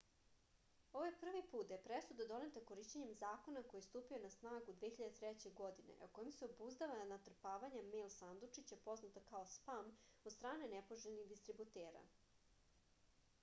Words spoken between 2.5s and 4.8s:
korišćenjem zakona koji je stupio na snagu